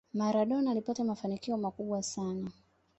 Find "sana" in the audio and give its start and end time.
2.03-2.51